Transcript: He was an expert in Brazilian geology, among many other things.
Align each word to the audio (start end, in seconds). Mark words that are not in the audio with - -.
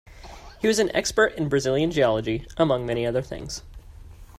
He 0.59 0.67
was 0.67 0.79
an 0.79 0.89
expert 0.95 1.35
in 1.37 1.47
Brazilian 1.47 1.91
geology, 1.91 2.47
among 2.57 2.87
many 2.87 3.05
other 3.05 3.21
things. 3.21 3.61